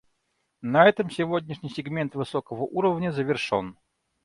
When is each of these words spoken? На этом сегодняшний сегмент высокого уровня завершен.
На 0.63 0.87
этом 0.87 1.11
сегодняшний 1.11 1.69
сегмент 1.69 2.15
высокого 2.15 2.63
уровня 2.63 3.11
завершен. 3.11 3.77